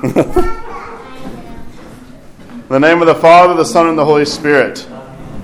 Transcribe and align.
In 0.00 0.12
the 2.68 2.78
name 2.78 3.00
of 3.00 3.08
the 3.08 3.16
Father, 3.16 3.54
the 3.54 3.64
Son, 3.64 3.88
and 3.88 3.98
the 3.98 4.04
Holy 4.04 4.24
Spirit. 4.24 4.86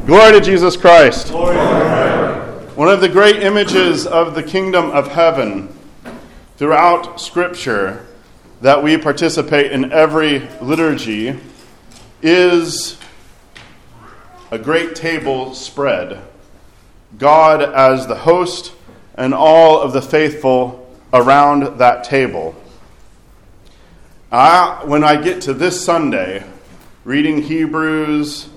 Glory 0.07 0.30
to 0.30 0.41
Jesus 0.41 0.77
Christ. 0.77 1.33
One 1.33 2.88
of 2.88 3.01
the 3.01 3.09
great 3.09 3.43
images 3.43 4.06
of 4.06 4.37
the 4.37 4.45
kingdom 4.45 4.93
of 4.93 5.09
heaven 5.09 5.77
throughout 6.56 7.21
Scripture 7.21 8.06
that 8.61 8.80
we 8.80 8.96
participate 8.96 9.72
in 9.72 9.90
every 9.90 10.48
liturgy 10.61 11.41
is 12.23 12.96
a 14.52 14.59
great 14.59 14.95
table 14.95 15.52
spread. 15.52 16.23
God 17.18 17.61
as 17.61 18.07
the 18.07 18.14
host 18.14 18.73
and 19.16 19.34
all 19.34 19.80
of 19.80 19.93
the 19.93 20.02
faithful 20.02 20.96
around 21.12 21.79
that 21.79 22.05
table. 22.05 22.55
I, 24.37 24.82
when 24.85 25.05
I 25.05 25.14
get 25.14 25.43
to 25.43 25.55
this 25.55 25.85
Sunday, 25.85 26.45
reading 27.04 27.40
Hebrews, 27.40 28.49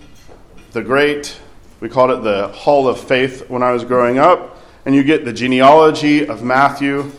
the 0.72 0.82
great, 0.82 1.40
we 1.82 1.88
called 1.88 2.10
it 2.10 2.24
the 2.24 2.48
Hall 2.48 2.88
of 2.88 3.00
Faith 3.00 3.48
when 3.48 3.62
I 3.62 3.74
was 3.74 3.84
growing 3.84 4.18
up, 4.18 4.58
and 4.88 4.96
you 4.96 5.04
get 5.04 5.24
the 5.24 5.32
genealogy 5.32 6.26
of 6.26 6.42
Matthew. 6.42 7.12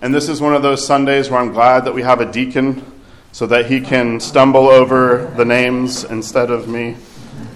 And 0.00 0.14
this 0.14 0.30
is 0.30 0.40
one 0.40 0.54
of 0.54 0.62
those 0.62 0.86
Sundays 0.86 1.28
where 1.28 1.38
I'm 1.38 1.52
glad 1.52 1.84
that 1.84 1.92
we 1.92 2.00
have 2.00 2.22
a 2.22 2.32
deacon 2.32 2.90
so 3.32 3.46
that 3.48 3.66
he 3.66 3.82
can 3.82 4.18
stumble 4.18 4.66
over 4.66 5.30
the 5.36 5.44
names 5.44 6.04
instead 6.04 6.50
of 6.50 6.68
me. 6.68 6.96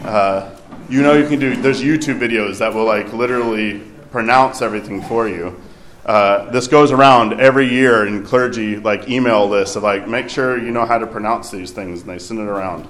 Uh, 0.04 0.54
you 0.90 1.00
know, 1.00 1.14
you 1.14 1.26
can 1.26 1.40
do, 1.40 1.56
there's 1.56 1.82
YouTube 1.82 2.18
videos 2.18 2.58
that 2.58 2.74
will 2.74 2.84
like 2.84 3.14
literally 3.14 3.80
pronounce 4.10 4.60
everything 4.60 5.00
for 5.00 5.26
you. 5.26 5.58
Uh, 6.04 6.50
this 6.50 6.66
goes 6.66 6.92
around 6.92 7.40
every 7.40 7.68
year 7.68 8.06
in 8.06 8.24
clergy 8.24 8.76
like 8.76 9.08
email 9.08 9.46
lists 9.46 9.76
of 9.76 9.82
like 9.82 10.08
make 10.08 10.30
sure 10.30 10.56
you 10.56 10.70
know 10.70 10.86
how 10.86 10.96
to 10.96 11.06
pronounce 11.06 11.50
these 11.50 11.72
things 11.72 12.00
and 12.00 12.10
they 12.10 12.18
send 12.18 12.40
it 12.40 12.46
around. 12.46 12.84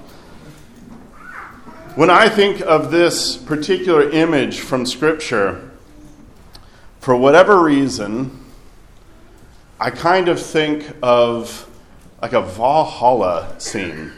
When 1.97 2.09
i 2.09 2.29
think 2.29 2.61
of 2.61 2.93
this 2.93 3.37
particular 3.37 4.09
image 4.11 4.61
from 4.61 4.87
scripture 4.87 5.71
for 7.01 7.17
whatever 7.17 7.61
reason 7.61 8.45
i 9.81 9.91
kind 9.91 10.29
of 10.29 10.41
think 10.41 10.89
of 11.03 11.69
like 12.23 12.33
a 12.33 12.43
valhalla 12.43 13.59
scene. 13.59 14.13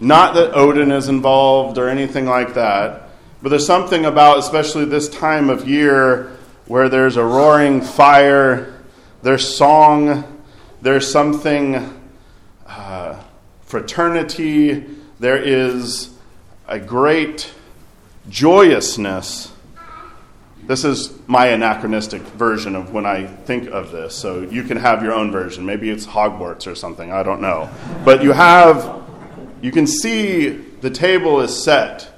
Not 0.00 0.34
that 0.34 0.52
odin 0.54 0.92
is 0.92 1.08
involved 1.08 1.78
or 1.78 1.88
anything 1.88 2.26
like 2.26 2.52
that 2.52 3.08
but 3.40 3.48
there's 3.48 3.66
something 3.66 4.04
about 4.04 4.38
especially 4.38 4.84
this 4.84 5.08
time 5.08 5.48
of 5.48 5.66
year 5.66 6.37
where 6.68 6.90
there's 6.90 7.16
a 7.16 7.24
roaring 7.24 7.80
fire, 7.80 8.82
there's 9.22 9.56
song, 9.56 10.42
there's 10.82 11.10
something 11.10 11.98
uh, 12.66 13.20
fraternity, 13.62 14.84
there 15.18 15.38
is 15.38 16.10
a 16.68 16.78
great 16.78 17.52
joyousness. 18.28 19.50
This 20.64 20.84
is 20.84 21.18
my 21.26 21.46
anachronistic 21.46 22.20
version 22.20 22.76
of 22.76 22.92
when 22.92 23.06
I 23.06 23.26
think 23.26 23.70
of 23.70 23.90
this. 23.90 24.14
So 24.14 24.42
you 24.42 24.62
can 24.62 24.76
have 24.76 25.02
your 25.02 25.14
own 25.14 25.32
version. 25.32 25.64
Maybe 25.64 25.88
it's 25.88 26.04
Hogwarts 26.04 26.70
or 26.70 26.74
something. 26.74 27.10
I 27.10 27.22
don't 27.22 27.40
know. 27.40 27.70
But 28.04 28.22
you 28.22 28.32
have, 28.32 29.02
you 29.62 29.72
can 29.72 29.86
see 29.86 30.50
the 30.50 30.90
table 30.90 31.40
is 31.40 31.64
set. 31.64 32.12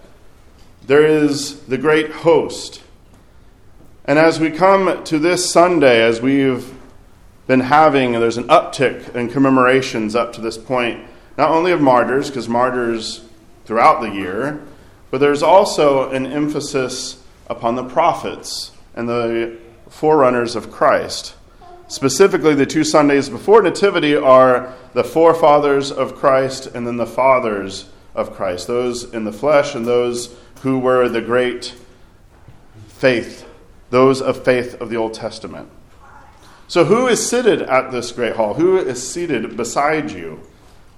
There 0.84 1.06
is 1.06 1.60
the 1.66 1.78
great 1.78 2.10
host. 2.10 2.82
And 4.06 4.18
as 4.18 4.40
we 4.40 4.50
come 4.50 5.04
to 5.04 5.18
this 5.18 5.52
Sunday, 5.52 6.02
as 6.02 6.22
we've 6.22 6.72
been 7.46 7.60
having, 7.60 8.12
there's 8.12 8.38
an 8.38 8.48
uptick 8.48 9.14
in 9.14 9.28
commemorations 9.28 10.16
up 10.16 10.32
to 10.34 10.40
this 10.40 10.56
point, 10.56 11.04
not 11.36 11.50
only 11.50 11.70
of 11.72 11.82
martyrs, 11.82 12.28
because 12.28 12.48
martyrs 12.48 13.22
throughout 13.66 14.00
the 14.00 14.08
year, 14.08 14.62
but 15.10 15.18
there's 15.18 15.42
also 15.42 16.10
an 16.10 16.26
emphasis 16.26 17.22
upon 17.48 17.74
the 17.74 17.84
prophets 17.84 18.72
and 18.94 19.08
the 19.08 19.58
forerunners 19.90 20.56
of 20.56 20.72
Christ. 20.72 21.34
Specifically, 21.88 22.54
the 22.54 22.66
two 22.66 22.84
Sundays 22.84 23.28
before 23.28 23.60
Nativity 23.60 24.16
are 24.16 24.74
the 24.94 25.04
forefathers 25.04 25.92
of 25.92 26.14
Christ 26.14 26.66
and 26.66 26.86
then 26.86 26.96
the 26.96 27.06
fathers 27.06 27.90
of 28.14 28.32
Christ, 28.32 28.66
those 28.66 29.12
in 29.12 29.24
the 29.24 29.32
flesh 29.32 29.74
and 29.74 29.84
those 29.84 30.34
who 30.62 30.78
were 30.78 31.08
the 31.08 31.20
great 31.20 31.74
faith 32.88 33.46
those 33.90 34.22
of 34.22 34.44
faith 34.44 34.80
of 34.80 34.88
the 34.88 34.96
Old 34.96 35.14
Testament. 35.14 35.68
So, 36.68 36.84
who 36.84 37.08
is 37.08 37.28
seated 37.28 37.62
at 37.62 37.90
this 37.90 38.12
great 38.12 38.36
hall? 38.36 38.54
Who 38.54 38.78
is 38.78 39.06
seated 39.06 39.56
beside 39.56 40.10
you? 40.12 40.40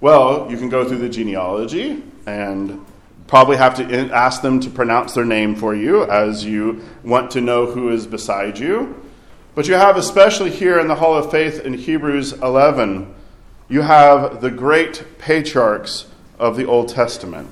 Well, 0.01 0.51
you 0.51 0.59
can 0.59 0.69
go 0.69 0.87
through 0.87 0.99
the 0.99 1.09
genealogy 1.09 2.03
and 2.27 2.85
probably 3.27 3.57
have 3.57 3.75
to 3.77 4.11
ask 4.13 4.43
them 4.43 4.61
to 4.61 4.69
pronounce 4.69 5.15
their 5.15 5.25
name 5.25 5.57
for 5.57 5.75
you 5.75 6.05
as 6.05 6.45
you 6.45 6.85
want 7.03 7.31
to 7.31 7.41
know 7.41 7.67
who 7.67 7.89
is 7.89 8.07
beside 8.07 8.59
you. 8.59 9.03
But 9.55 9.69
you 9.69 9.75
have, 9.75 9.97
especially 9.97 10.51
here 10.51 10.79
in 10.79 10.89
the 10.89 10.95
Hall 10.95 11.15
of 11.15 11.31
Faith 11.31 11.61
in 11.65 11.75
Hebrews 11.75 12.35
11, 12.35 13.15
you 13.69 13.81
have 13.81 14.43
the 14.43 14.51
great 14.51 15.05
patriarchs 15.19 16.07
of 16.39 16.57
the 16.57 16.67
Old 16.67 16.89
Testament. 16.89 17.49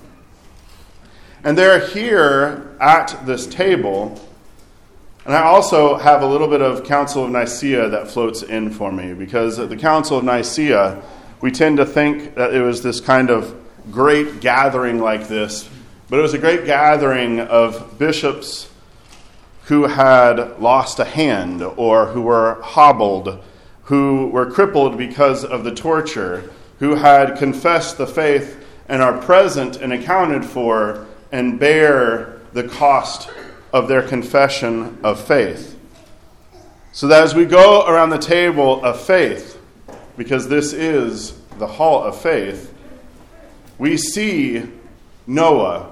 And 1.43 1.57
they're 1.57 1.87
here 1.87 2.77
at 2.81 3.19
this 3.25 3.47
table 3.47 4.21
and 5.25 5.35
I 5.35 5.43
also 5.43 5.97
have 5.97 6.23
a 6.23 6.27
little 6.27 6.49
bit 6.49 6.63
of 6.63 6.85
Council 6.85 7.25
of 7.25 7.31
Nicaea 7.31 7.91
that 7.91 8.09
floats 8.09 8.43
in 8.43 8.71
for 8.71 8.91
me 8.91 9.13
because 9.13 9.59
at 9.59 9.69
the 9.69 9.77
Council 9.77 10.19
of 10.19 10.25
Nicaea, 10.25 11.03
we 11.43 11.51
tend 11.51 11.77
to 11.77 11.85
think 11.85 12.37
that 12.37 12.55
it 12.55 12.63
was 12.63 12.83
this 12.83 13.01
kind 13.01 13.31
of 13.31 13.55
great 13.91 14.41
gathering 14.41 14.99
like 14.99 15.29
this, 15.29 15.69
but 16.09 16.19
it 16.19 16.23
was 16.23 16.33
a 16.33 16.39
great 16.39 16.65
gathering 16.65 17.41
of 17.41 17.99
bishops 17.99 18.71
who 19.65 19.85
had 19.85 20.59
lost 20.59 20.99
a 20.99 21.05
hand 21.05 21.63
or 21.63 22.07
who 22.07 22.23
were 22.23 22.61
hobbled, 22.63 23.43
who 23.85 24.27
were 24.29 24.51
crippled 24.51 24.97
because 24.97 25.45
of 25.45 25.65
the 25.65 25.75
torture, 25.75 26.51
who 26.79 26.95
had 26.95 27.37
confessed 27.39 27.99
the 27.99 28.07
faith 28.07 28.65
and 28.89 29.03
are 29.03 29.21
present 29.21 29.77
and 29.77 29.93
accounted 29.93 30.45
for 30.45 31.07
and 31.31 31.61
bear 31.61 32.41
the 32.53 32.65
cost 32.65 33.31
of 33.73 33.89
their 33.89 34.03
confession 34.03 34.99
of 35.03 35.25
faith. 35.25 35.79
So 36.93 37.07
that 37.07 37.23
as 37.23 37.35
we 37.35 37.45
go 37.45 37.87
around 37.87 38.11
the 38.11 38.19
table 38.19 38.85
of 38.85 39.01
faith, 39.01 39.59
because 40.17 40.49
this 40.49 40.73
is 40.73 41.33
the 41.59 41.67
hall 41.67 42.03
of 42.03 42.21
faith, 42.21 42.75
we 43.79 43.97
see 43.97 44.65
Noah, 45.27 45.91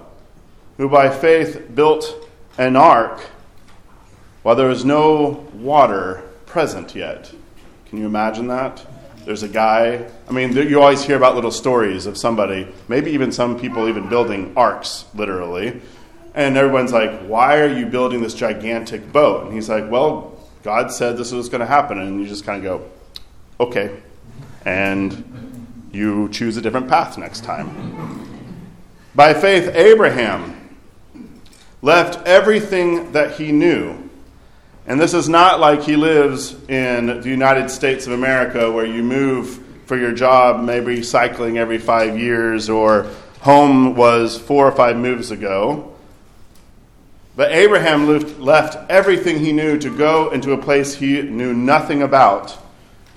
who 0.77 0.89
by 0.89 1.09
faith 1.09 1.75
built 1.75 2.29
an 2.59 2.77
ark 2.77 3.21
while 4.43 4.57
there 4.57 4.69
was 4.69 4.85
no 4.85 5.47
water 5.55 6.23
present 6.47 6.95
yet. 6.95 7.33
Can 7.87 7.99
you 7.99 8.07
imagine 8.07 8.49
that? 8.49 8.85
There's 9.25 9.43
a 9.43 9.49
guy, 9.49 10.09
I 10.29 10.33
mean, 10.33 10.53
you 10.53 10.81
always 10.81 11.03
hear 11.03 11.17
about 11.17 11.35
little 11.35 11.51
stories 11.51 12.07
of 12.07 12.17
somebody, 12.17 12.67
maybe 12.89 13.11
even 13.11 13.31
some 13.31 13.59
people 13.59 13.89
even 13.89 14.09
building 14.09 14.55
arks, 14.57 15.05
literally, 15.15 15.81
and 16.39 16.57
everyone's 16.57 16.93
like, 16.93 17.23
Why 17.23 17.59
are 17.59 17.67
you 17.67 17.85
building 17.85 18.23
this 18.23 18.33
gigantic 18.33 19.13
boat? 19.13 19.47
And 19.47 19.53
he's 19.53 19.69
like, 19.69 19.91
Well, 19.91 20.39
God 20.63 20.93
said 20.93 21.17
this 21.17 21.33
was 21.33 21.49
going 21.49 21.61
to 21.61 21.67
happen. 21.67 21.99
And 21.99 22.21
you 22.21 22.29
just 22.29 22.45
kind 22.45 22.65
of 22.65 22.81
go, 22.81 22.91
Okay. 23.59 24.01
And 24.65 25.89
you 25.91 26.29
choose 26.29 26.57
a 26.57 26.61
different 26.61 26.89
path 26.89 27.19
next 27.19 27.43
time. 27.43 28.25
By 29.17 29.35
faith, 29.35 29.75
Abraham 29.75 30.77
left 31.83 32.25
everything 32.25 33.11
that 33.13 33.33
he 33.33 33.51
knew. 33.51 34.09
And 34.87 35.01
this 35.01 35.15
is 35.15 35.29
not 35.29 35.59
like 35.59 35.83
he 35.83 35.97
lives 35.97 36.55
in 36.69 37.21
the 37.21 37.29
United 37.29 37.69
States 37.69 38.07
of 38.07 38.13
America 38.13 38.71
where 38.71 38.87
you 38.87 39.03
move 39.03 39.61
for 39.87 39.97
your 39.97 40.13
job, 40.13 40.63
maybe 40.63 41.03
cycling 41.03 41.59
every 41.59 41.79
five 41.79 42.17
years, 42.17 42.71
or 42.71 43.11
home 43.41 43.97
was 43.97 44.39
four 44.39 44.69
or 44.69 44.73
five 44.73 44.97
moves 44.97 45.33
ago. 45.33 45.97
But 47.39 47.53
Abraham 47.53 48.09
left 48.41 48.91
everything 48.91 49.39
he 49.39 49.53
knew 49.53 49.79
to 49.79 49.97
go 49.97 50.31
into 50.31 50.55
a 50.55 50.59
place 50.59 50.97
he 50.97 51.23
knew 51.23 51.55
nothing 51.55 52.03
about 52.03 52.59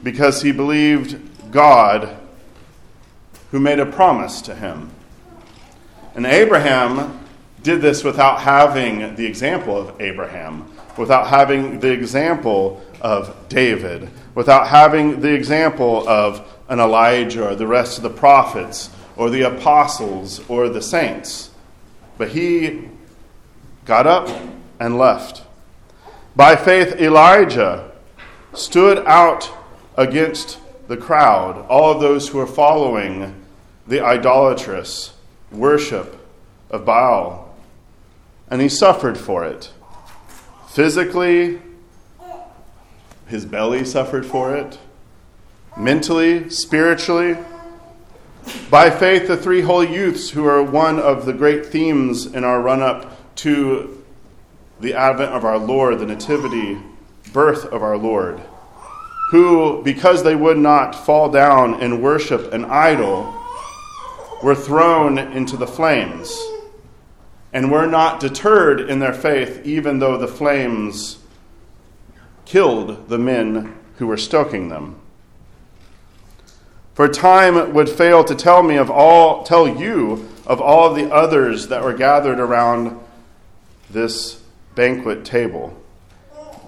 because 0.04 0.44
he 0.44 0.52
believed 0.52 1.52
God 1.52 2.16
who 3.50 3.60
made 3.60 3.80
a 3.80 3.86
promise 3.88 4.44
to 4.44 4.54
him. 4.54 4.92
And 6.14 6.28
Abraham 6.28 7.20
did 7.64 7.82
this 7.82 8.04
without 8.04 8.42
having 8.42 9.16
the 9.16 9.26
example 9.26 9.76
of 9.76 10.00
Abraham, 10.00 10.72
without 11.00 11.26
having 11.26 11.80
the 11.80 11.92
example 11.92 12.80
of 13.02 13.36
David, 13.50 14.08
without 14.36 14.68
having 14.68 15.22
the 15.22 15.34
example 15.34 16.08
of 16.08 16.48
an 16.70 16.80
Elijah 16.80 17.50
or 17.50 17.56
the 17.56 17.66
rest 17.66 17.98
of 17.98 18.04
the 18.04 18.12
prophets 18.12 18.92
or 19.18 19.32
the 19.32 19.42
apostles 19.42 20.48
or 20.48 20.70
the 20.70 20.84
saints. 20.84 21.50
But 22.20 22.30
he 22.30 22.88
got 23.92 24.08
up 24.08 24.30
and 24.80 24.98
left. 24.98 25.44
By 26.34 26.56
faith, 26.56 26.96
Elijah 26.96 27.92
stood 28.54 29.00
out 29.00 29.52
against 29.98 30.60
the 30.88 30.96
crowd, 30.96 31.66
all 31.68 31.92
of 31.92 32.00
those 32.00 32.30
who 32.30 32.40
are 32.40 32.48
following 32.48 33.36
the 33.86 34.00
idolatrous 34.00 35.14
worship 35.52 36.26
of 36.70 36.86
Baal. 36.86 37.54
And 38.50 38.62
he 38.62 38.70
suffered 38.70 39.18
for 39.18 39.44
it. 39.44 39.74
Physically, 40.70 41.60
his 43.28 43.46
belly 43.46 43.84
suffered 43.84 44.26
for 44.26 44.56
it. 44.56 44.80
Mentally, 45.78 46.50
spiritually. 46.50 47.36
By 48.70 48.90
faith, 48.90 49.28
the 49.28 49.36
three 49.36 49.60
holy 49.60 49.94
youths, 49.94 50.30
who 50.30 50.46
are 50.46 50.64
one 50.64 50.98
of 50.98 51.26
the 51.26 51.34
great 51.34 51.66
themes 51.66 52.26
in 52.26 52.46
our 52.46 52.62
run 52.62 52.82
up 52.82 53.18
to 53.36 54.04
the 54.80 54.94
advent 54.94 55.32
of 55.32 55.46
our 55.46 55.58
Lord, 55.58 56.00
the 56.00 56.06
nativity, 56.06 56.80
birth 57.34 57.66
of 57.66 57.84
our 57.84 57.98
Lord, 57.98 58.42
who, 59.30 59.82
because 59.84 60.24
they 60.24 60.36
would 60.36 60.58
not 60.58 60.94
fall 60.94 61.30
down 61.30 61.82
and 61.82 62.02
worship 62.02 62.52
an 62.54 62.66
idol, 62.66 63.38
were 64.44 64.56
thrown 64.56 65.18
into 65.18 65.56
the 65.56 65.68
flames 65.68 66.38
and 67.54 67.72
were 67.72 67.86
not 67.86 68.20
deterred 68.20 68.82
in 68.82 69.00
their 69.00 69.14
faith, 69.14 69.66
even 69.66 70.00
though 70.00 70.18
the 70.18 70.28
flames 70.28 71.20
killed 72.46 73.08
the 73.10 73.18
men 73.18 73.76
who 73.98 74.08
were 74.08 74.18
stoking 74.18 74.70
them. 74.70 75.00
For 76.94 77.08
time 77.08 77.74
would 77.74 77.90
fail 77.90 78.24
to 78.24 78.36
tell 78.36 78.64
me 78.64 78.76
of 78.78 78.90
all, 78.90 79.44
tell 79.44 79.68
you 79.68 80.28
of 80.46 80.60
all 80.60 80.94
the 80.94 81.12
others 81.14 81.68
that 81.68 81.84
were 81.84 81.94
gathered 81.94 82.40
around 82.40 83.00
this 83.94 84.42
banquet 84.76 85.26
table 85.26 85.78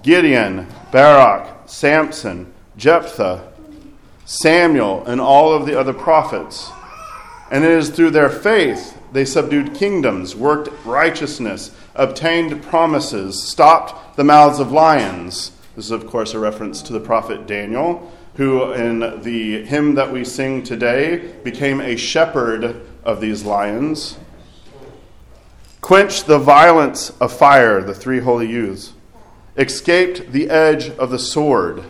Gideon, 0.01 0.67
Barak, 0.91 1.69
Samson, 1.69 2.53
Jephthah, 2.75 3.53
Samuel, 4.25 5.05
and 5.05 5.21
all 5.21 5.53
of 5.53 5.65
the 5.65 5.79
other 5.79 5.93
prophets. 5.93 6.71
And 7.49 7.63
it 7.63 7.71
is 7.71 7.89
through 7.89 8.11
their 8.11 8.29
faith 8.29 8.97
they 9.13 9.25
subdued 9.25 9.75
kingdoms, 9.75 10.35
worked 10.35 10.69
righteousness, 10.85 11.71
obtained 11.93 12.63
promises, 12.63 13.41
stopped 13.43 14.17
the 14.17 14.23
mouths 14.23 14.59
of 14.59 14.71
lions. 14.71 15.51
This 15.75 15.85
is, 15.85 15.91
of 15.91 16.07
course, 16.07 16.33
a 16.33 16.39
reference 16.39 16.81
to 16.81 16.93
the 16.93 16.99
prophet 16.99 17.45
Daniel, 17.45 18.11
who, 18.35 18.73
in 18.73 19.21
the 19.21 19.63
hymn 19.65 19.93
that 19.95 20.11
we 20.11 20.25
sing 20.25 20.63
today, 20.63 21.35
became 21.43 21.79
a 21.79 21.95
shepherd 21.95 22.81
of 23.03 23.21
these 23.21 23.43
lions. 23.43 24.17
Quenched 25.83 26.27
the 26.27 26.39
violence 26.39 27.09
of 27.19 27.33
fire, 27.33 27.81
the 27.81 27.93
three 27.93 28.21
holy 28.21 28.49
youths. 28.49 28.93
Escaped 29.57 30.31
the 30.31 30.49
edge 30.49 30.89
of 30.91 31.11
the 31.11 31.19
sword. 31.19 31.83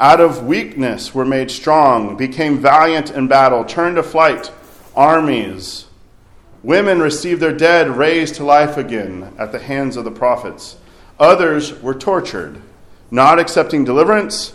Out 0.00 0.20
of 0.20 0.44
weakness 0.44 1.14
were 1.14 1.24
made 1.24 1.48
strong, 1.48 2.16
became 2.16 2.58
valiant 2.58 3.12
in 3.12 3.28
battle, 3.28 3.64
turned 3.64 3.94
to 3.94 4.02
flight 4.02 4.50
armies. 4.96 5.86
Women 6.64 6.98
received 6.98 7.40
their 7.40 7.56
dead 7.56 7.96
raised 7.96 8.34
to 8.34 8.44
life 8.44 8.76
again 8.76 9.32
at 9.38 9.52
the 9.52 9.60
hands 9.60 9.96
of 9.96 10.02
the 10.02 10.10
prophets. 10.10 10.76
Others 11.20 11.80
were 11.80 11.94
tortured, 11.94 12.60
not 13.08 13.38
accepting 13.38 13.84
deliverance, 13.84 14.52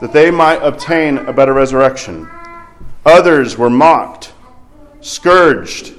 that 0.00 0.14
they 0.14 0.30
might 0.30 0.62
obtain 0.62 1.18
a 1.18 1.34
better 1.34 1.52
resurrection. 1.52 2.30
Others 3.04 3.58
were 3.58 3.68
mocked, 3.68 4.32
scourged, 5.02 5.92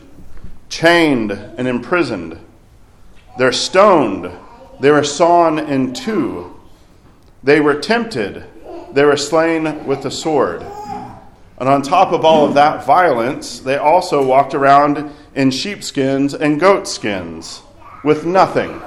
chained, 0.78 1.32
and 1.32 1.68
imprisoned. 1.68 2.40
They're 3.40 3.52
stoned. 3.52 4.32
They 4.80 4.92
were 4.92 5.04
sawn 5.04 5.58
in 5.58 5.92
two. 5.92 6.56
They 7.44 7.60
were 7.60 7.80
tempted. 7.80 8.44
They 8.92 9.04
were 9.04 9.18
slain 9.18 9.88
with 9.88 10.04
the 10.04 10.12
sword. 10.12 10.62
And 11.58 11.68
on 11.68 11.82
top 11.82 12.14
of 12.14 12.24
all 12.24 12.46
of 12.46 12.54
that 12.54 12.86
violence, 12.86 13.60
they 13.60 13.76
also 13.76 14.24
walked 14.24 14.54
around 14.54 15.12
in 15.34 15.50
sheepskins 15.50 16.36
and 16.36 16.60
goatskins 16.60 17.64
with 18.04 18.28
nothing. 18.28 18.80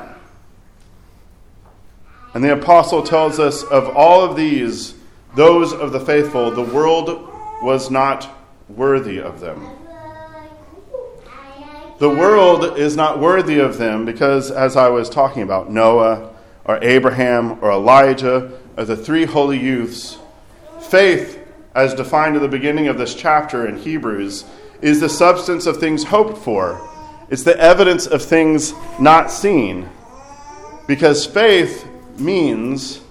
And 2.34 2.44
the 2.44 2.52
apostle 2.52 3.02
tells 3.02 3.40
us 3.40 3.64
of 3.64 3.88
all 3.96 4.22
of 4.22 4.36
these, 4.36 4.94
those 5.34 5.72
of 5.72 5.90
the 5.90 5.98
faithful, 5.98 6.52
the 6.52 6.62
world 6.62 7.28
was 7.64 7.90
not 7.90 8.32
worthy 8.68 9.20
of 9.20 9.40
them. 9.40 9.79
The 12.00 12.08
world 12.08 12.78
is 12.78 12.96
not 12.96 13.20
worthy 13.20 13.58
of 13.58 13.76
them 13.76 14.06
because, 14.06 14.50
as 14.50 14.74
I 14.74 14.88
was 14.88 15.10
talking 15.10 15.42
about, 15.42 15.70
Noah 15.70 16.34
or 16.64 16.82
Abraham 16.82 17.62
or 17.62 17.70
Elijah 17.70 18.58
or 18.78 18.86
the 18.86 18.96
three 18.96 19.26
holy 19.26 19.58
youths, 19.58 20.16
faith 20.80 21.38
as 21.74 21.92
defined 21.92 22.36
at 22.36 22.42
the 22.42 22.48
beginning 22.48 22.88
of 22.88 22.96
this 22.96 23.14
chapter 23.14 23.66
in 23.66 23.76
Hebrews, 23.76 24.46
is 24.80 25.00
the 25.00 25.10
substance 25.10 25.66
of 25.66 25.76
things 25.76 26.04
hoped 26.04 26.38
for. 26.38 26.80
It's 27.28 27.42
the 27.42 27.60
evidence 27.60 28.06
of 28.06 28.22
things 28.22 28.72
not 28.98 29.30
seen. 29.30 29.86
Because 30.86 31.26
faith 31.26 31.86
means 32.18 33.02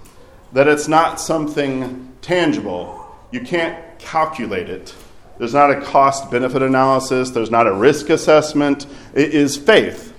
that 0.52 0.68
it's 0.68 0.88
not 0.88 1.22
something 1.22 2.12
tangible. 2.24 3.06
You 3.30 3.42
can't 3.42 4.00
calculate 4.00 4.68
it. 4.68 4.96
There's 5.40 5.54
not 5.54 5.72
a 5.72 5.82
cost 5.82 6.30
benefit 6.30 6.62
analysis, 6.62 7.32
there's 7.32 7.50
not 7.50 7.66
a 7.66 7.74
risk 7.74 8.10
assessment. 8.10 8.86
It 9.16 9.34
is 9.34 9.58
faith. 9.58 10.14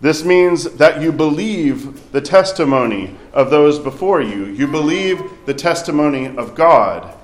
This 0.00 0.24
means 0.24 0.64
that 0.74 1.02
you 1.02 1.10
believe 1.10 2.12
the 2.12 2.20
testimony 2.20 3.16
of 3.32 3.50
those 3.50 3.78
before 3.80 4.20
you, 4.20 4.44
you 4.44 4.68
believe 4.68 5.20
the 5.46 5.54
testimony 5.54 6.26
of 6.26 6.54
God. 6.54 7.14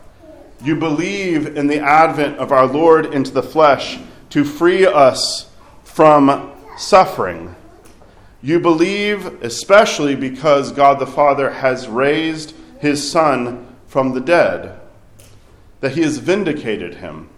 You 0.62 0.77
believe 0.77 1.59
in 1.59 1.67
the 1.67 1.81
advent 1.81 2.39
of 2.39 2.51
our 2.51 2.67
Lord 2.67 3.15
into 3.15 3.31
the 3.31 3.43
flesh 3.43 3.99
to 4.31 4.45
free 4.45 4.87
us 4.87 5.50
from 5.85 6.53
suffering. 6.79 7.55
You 8.43 8.61
believe, 8.61 9.43
especially 9.43 10.17
because 10.17 10.73
God 10.73 10.99
the 10.99 11.07
Father 11.07 11.50
has 11.50 11.87
raised 11.87 12.55
his 12.81 13.11
Son 13.11 13.67
from 13.87 14.15
the 14.15 14.21
dead, 14.21 14.81
that 15.85 15.93
he 15.93 16.01
has 16.01 16.17
vindicated 16.17 16.95
him. 16.95 17.29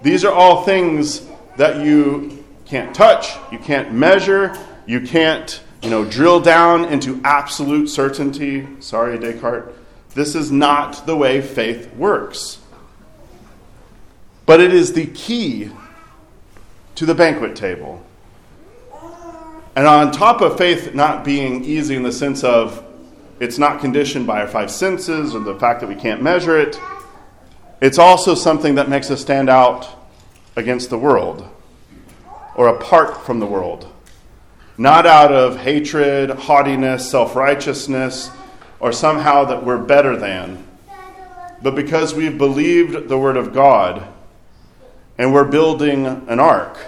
These 0.00 0.24
are 0.24 0.32
all 0.32 0.64
things 0.64 1.20
that 1.58 1.84
you 1.84 2.42
can't 2.64 2.94
touch, 2.94 3.34
you 3.52 3.58
can't 3.58 3.92
measure, 3.92 4.56
you 4.86 5.02
can't, 5.02 5.62
you 5.82 5.90
know, 5.90 6.02
drill 6.02 6.40
down 6.40 6.86
into 6.86 7.20
absolute 7.24 7.88
certainty. 7.88 8.66
Sorry, 8.80 9.18
Descartes. 9.18 9.70
This 10.14 10.34
is 10.34 10.50
not 10.50 11.04
the 11.04 11.14
way 11.14 11.42
faith 11.42 11.92
works. 11.94 12.58
But 14.46 14.60
it 14.60 14.72
is 14.72 14.94
the 14.94 15.08
key 15.08 15.70
to 16.94 17.04
the 17.04 17.14
banquet 17.14 17.54
table. 17.54 18.02
And 19.76 19.86
on 19.86 20.10
top 20.10 20.40
of 20.40 20.56
faith 20.56 20.94
not 20.94 21.22
being 21.22 21.66
easy 21.66 21.96
in 21.96 22.02
the 22.02 22.12
sense 22.12 22.44
of 22.44 22.82
it's 23.40 23.58
not 23.58 23.82
conditioned 23.82 24.26
by 24.26 24.40
our 24.40 24.48
five 24.48 24.70
senses 24.70 25.34
or 25.34 25.40
the 25.40 25.58
fact 25.58 25.82
that 25.82 25.88
we 25.88 25.96
can't 25.96 26.22
measure 26.22 26.58
it, 26.58 26.80
it's 27.82 27.98
also 27.98 28.36
something 28.36 28.76
that 28.76 28.88
makes 28.88 29.10
us 29.10 29.20
stand 29.20 29.50
out 29.50 29.88
against 30.54 30.88
the 30.88 30.98
world 30.98 31.48
or 32.54 32.68
apart 32.68 33.26
from 33.26 33.40
the 33.40 33.46
world. 33.46 33.92
Not 34.78 35.04
out 35.04 35.32
of 35.32 35.58
hatred, 35.58 36.30
haughtiness, 36.30 37.10
self 37.10 37.34
righteousness 37.34 38.30
or 38.78 38.92
somehow 38.92 39.44
that 39.46 39.64
we're 39.64 39.78
better 39.78 40.16
than, 40.16 40.66
but 41.60 41.74
because 41.74 42.14
we've 42.14 42.38
believed 42.38 43.08
the 43.08 43.18
Word 43.18 43.36
of 43.36 43.52
God 43.52 44.06
and 45.18 45.32
we're 45.32 45.44
building 45.44 46.06
an 46.06 46.40
ark. 46.40 46.78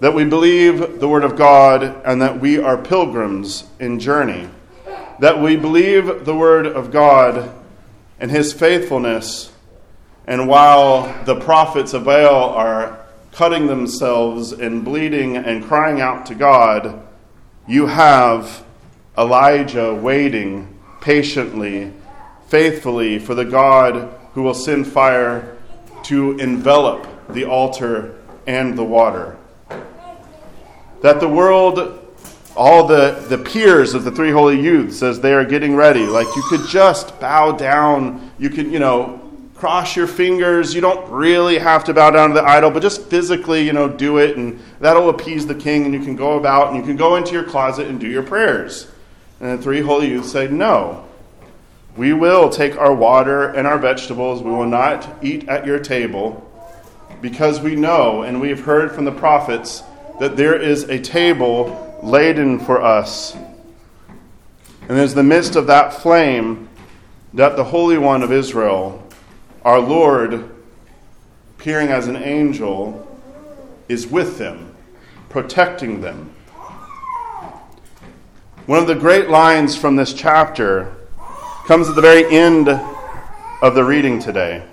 That 0.00 0.14
we 0.14 0.24
believe 0.24 0.98
the 1.00 1.08
Word 1.08 1.24
of 1.24 1.36
God 1.36 1.82
and 2.04 2.20
that 2.20 2.40
we 2.40 2.58
are 2.58 2.76
pilgrims 2.76 3.64
in 3.78 4.00
journey. 4.00 4.48
That 5.20 5.40
we 5.40 5.56
believe 5.56 6.24
the 6.24 6.34
Word 6.34 6.66
of 6.66 6.90
God 6.90 7.54
and 8.18 8.30
His 8.30 8.52
faithfulness, 8.52 9.52
and 10.26 10.48
while 10.48 11.24
the 11.24 11.38
prophets 11.40 11.92
of 11.92 12.04
Baal 12.04 12.50
are 12.50 13.04
cutting 13.32 13.66
themselves 13.66 14.52
and 14.52 14.84
bleeding 14.84 15.36
and 15.36 15.64
crying 15.64 16.00
out 16.00 16.26
to 16.26 16.34
God, 16.34 17.02
you 17.66 17.86
have 17.86 18.64
Elijah 19.18 19.94
waiting 19.94 20.78
patiently, 21.00 21.92
faithfully 22.48 23.18
for 23.18 23.34
the 23.34 23.44
God 23.44 24.14
who 24.32 24.42
will 24.42 24.54
send 24.54 24.86
fire 24.86 25.56
to 26.04 26.38
envelop 26.38 27.06
the 27.28 27.44
altar 27.44 28.18
and 28.46 28.76
the 28.76 28.84
water. 28.84 29.36
That 31.02 31.20
the 31.20 31.28
world, 31.28 32.00
all 32.56 32.86
the, 32.86 33.24
the 33.28 33.38
peers 33.38 33.94
of 33.94 34.04
the 34.04 34.10
three 34.10 34.30
holy 34.30 34.60
youths, 34.60 35.02
as 35.02 35.20
they 35.20 35.32
are 35.32 35.44
getting 35.44 35.74
ready, 35.76 36.06
like 36.06 36.26
you 36.34 36.42
could 36.48 36.66
just 36.66 37.18
bow 37.20 37.52
down, 37.52 38.32
you 38.38 38.48
could, 38.48 38.70
you 38.70 38.78
know, 38.78 39.20
cross 39.64 39.96
your 39.96 40.06
fingers. 40.06 40.74
You 40.74 40.82
don't 40.82 41.10
really 41.10 41.56
have 41.56 41.84
to 41.84 41.94
bow 41.94 42.10
down 42.10 42.28
to 42.28 42.34
the 42.34 42.44
idol, 42.44 42.70
but 42.70 42.82
just 42.82 43.06
physically, 43.06 43.64
you 43.64 43.72
know, 43.72 43.88
do 43.88 44.18
it, 44.18 44.36
and 44.36 44.60
that'll 44.78 45.08
appease 45.08 45.46
the 45.46 45.54
king, 45.54 45.86
and 45.86 45.94
you 45.94 46.00
can 46.00 46.16
go 46.16 46.36
about 46.36 46.68
and 46.68 46.76
you 46.76 46.82
can 46.82 46.96
go 46.98 47.16
into 47.16 47.32
your 47.32 47.44
closet 47.44 47.86
and 47.86 47.98
do 47.98 48.06
your 48.06 48.22
prayers. 48.22 48.92
And 49.40 49.58
the 49.58 49.62
three 49.62 49.80
holy 49.80 50.10
youths 50.10 50.30
say, 50.30 50.48
No. 50.48 51.08
We 51.96 52.12
will 52.12 52.50
take 52.50 52.76
our 52.76 52.94
water 52.94 53.46
and 53.54 53.66
our 53.66 53.78
vegetables. 53.78 54.42
We 54.42 54.50
will 54.50 54.66
not 54.66 55.24
eat 55.24 55.48
at 55.48 55.64
your 55.64 55.78
table 55.78 56.46
because 57.22 57.62
we 57.62 57.74
know 57.74 58.20
and 58.20 58.42
we've 58.42 58.62
heard 58.62 58.92
from 58.92 59.06
the 59.06 59.12
prophets 59.12 59.82
that 60.20 60.36
there 60.36 60.60
is 60.60 60.82
a 60.90 61.00
table 61.00 61.98
laden 62.02 62.58
for 62.58 62.82
us. 62.82 63.34
And 64.90 64.98
in 64.98 65.08
the 65.14 65.22
midst 65.22 65.56
of 65.56 65.68
that 65.68 65.94
flame, 65.94 66.68
that 67.32 67.56
the 67.56 67.64
Holy 67.64 67.96
One 67.96 68.22
of 68.22 68.30
Israel, 68.30 69.03
our 69.64 69.80
Lord, 69.80 70.50
appearing 71.56 71.88
as 71.88 72.06
an 72.06 72.16
angel, 72.16 73.06
is 73.88 74.06
with 74.06 74.36
them, 74.38 74.74
protecting 75.30 76.00
them. 76.00 76.34
One 78.66 78.78
of 78.78 78.86
the 78.86 78.94
great 78.94 79.28
lines 79.28 79.76
from 79.76 79.96
this 79.96 80.12
chapter 80.12 80.94
comes 81.66 81.88
at 81.88 81.94
the 81.94 82.02
very 82.02 82.26
end 82.26 82.68
of 82.68 83.74
the 83.74 83.84
reading 83.84 84.18
today. 84.18 84.66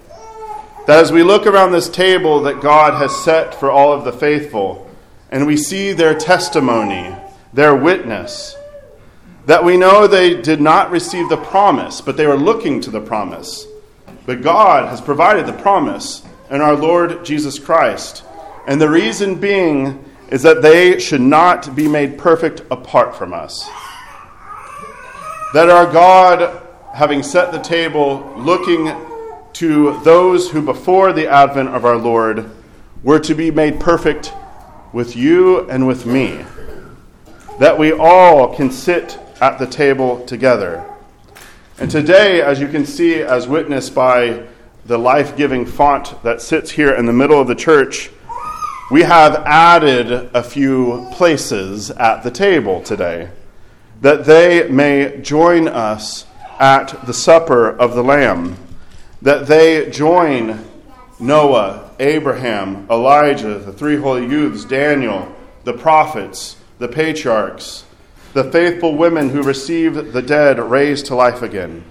That 0.88 1.00
as 1.00 1.12
we 1.12 1.24
look 1.24 1.46
around 1.48 1.72
this 1.72 1.90
table 1.90 2.42
that 2.42 2.62
God 2.62 2.94
has 2.96 3.16
set 3.16 3.56
for 3.56 3.72
all 3.72 3.94
of 3.94 4.04
the 4.04 4.12
faithful, 4.12 4.90
and 5.30 5.48
we 5.48 5.56
see 5.56 5.94
their 5.94 6.18
testimony, 6.18 7.16
their 7.54 7.76
witness, 7.76 8.58
that 9.46 9.64
we 9.64 9.78
know 9.78 10.06
they 10.06 10.42
did 10.42 10.60
not 10.60 10.92
receive 10.92 11.30
the 11.30 11.38
promise, 11.38 12.02
but 12.02 12.18
they 12.18 12.28
were 12.28 12.36
looking 12.38 12.82
to 12.82 12.92
the 12.92 13.00
promise. 13.00 13.66
But 14.32 14.44
God 14.44 14.88
has 14.88 15.02
provided 15.02 15.46
the 15.46 15.52
promise 15.52 16.24
in 16.50 16.62
our 16.62 16.74
Lord 16.74 17.26
Jesus 17.26 17.60
Christ. 17.60 18.24
And 18.66 18.80
the 18.80 18.88
reason 18.88 19.36
being 19.36 20.06
is 20.30 20.42
that 20.44 20.62
they 20.62 21.00
should 21.00 21.20
not 21.20 21.76
be 21.76 21.86
made 21.86 22.18
perfect 22.18 22.62
apart 22.72 23.14
from 23.14 23.34
us. 23.34 23.68
That 25.54 25.70
our 25.70 25.86
God, 25.92 26.66
having 26.94 27.24
set 27.24 27.52
the 27.52 27.60
table, 27.60 28.34
looking 28.38 28.96
to 29.52 30.00
those 30.00 30.50
who 30.50 30.62
before 30.62 31.12
the 31.12 31.28
advent 31.28 31.68
of 31.68 31.84
our 31.84 31.98
Lord 31.98 32.50
were 33.04 33.20
to 33.20 33.36
be 33.36 33.52
made 33.52 33.82
perfect 33.82 34.32
with 34.94 35.14
you 35.14 35.70
and 35.70 35.86
with 35.86 36.06
me. 36.06 36.46
That 37.60 37.78
we 37.78 37.92
all 37.92 38.56
can 38.56 38.72
sit 38.72 39.20
at 39.42 39.60
the 39.60 39.68
table 39.68 40.26
together. 40.26 40.88
And 41.82 41.90
today, 41.90 42.44
as 42.44 42.60
you 42.60 42.68
can 42.68 42.86
see, 42.86 43.24
as 43.24 43.48
witnessed 43.48 43.96
by 43.96 44.46
the 44.86 45.00
life 45.00 45.36
giving 45.36 45.66
font 45.66 46.14
that 46.22 46.40
sits 46.40 46.70
here 46.70 46.94
in 46.94 47.08
the 47.08 47.12
middle 47.12 47.42
of 47.42 47.48
the 47.48 47.56
church, 47.56 48.12
we 48.92 49.02
have 49.02 49.38
added 49.48 50.30
a 50.36 50.44
few 50.44 51.08
places 51.12 51.90
at 51.90 52.22
the 52.22 52.30
table 52.30 52.84
today 52.84 53.32
that 54.02 54.26
they 54.26 54.70
may 54.70 55.22
join 55.24 55.68
us 55.68 56.28
at 56.60 57.04
the 57.08 57.16
supper 57.16 57.70
of 57.70 57.96
the 57.96 58.04
Lamb, 58.04 58.58
that 59.24 59.48
they 59.48 59.90
join 59.90 60.64
Noah, 61.20 61.90
Abraham, 62.00 62.86
Elijah, 62.92 63.58
the 63.58 63.74
three 63.74 63.96
holy 63.96 64.28
youths, 64.28 64.66
Daniel, 64.66 65.36
the 65.64 65.74
prophets, 65.74 66.58
the 66.78 66.88
patriarchs, 66.88 67.86
the 68.34 68.50
faithful 68.52 68.96
women 68.96 69.30
who 69.30 69.42
received 69.42 70.14
the 70.14 70.22
dead 70.22 70.60
raised 70.60 71.08
to 71.08 71.16
life 71.16 71.42
again. 71.42 71.84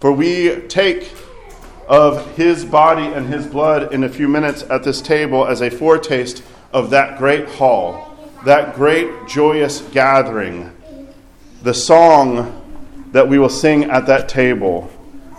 For 0.00 0.12
we 0.12 0.60
take 0.68 1.12
of 1.88 2.36
his 2.36 2.64
body 2.64 3.06
and 3.06 3.26
his 3.26 3.46
blood 3.46 3.92
in 3.92 4.04
a 4.04 4.08
few 4.08 4.28
minutes 4.28 4.62
at 4.70 4.84
this 4.84 5.00
table 5.00 5.46
as 5.46 5.60
a 5.60 5.70
foretaste 5.70 6.42
of 6.72 6.90
that 6.90 7.18
great 7.18 7.48
hall, 7.48 8.16
that 8.44 8.74
great 8.74 9.26
joyous 9.26 9.80
gathering, 9.92 10.74
the 11.62 11.74
song 11.74 12.56
that 13.12 13.28
we 13.28 13.38
will 13.38 13.48
sing 13.48 13.84
at 13.84 14.06
that 14.06 14.28
table. 14.28 14.90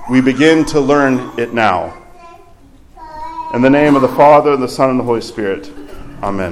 We 0.10 0.20
begin 0.20 0.66
to 0.66 0.80
learn 0.82 1.40
it 1.40 1.54
now. 1.54 1.98
In 3.54 3.62
the 3.62 3.70
name 3.70 3.96
of 3.96 4.02
the 4.02 4.10
Father, 4.10 4.54
and 4.54 4.62
the 4.62 4.68
Son, 4.68 4.90
and 4.90 5.00
the 5.00 5.04
Holy 5.04 5.22
Spirit. 5.22 5.72
Amen. 6.22 6.50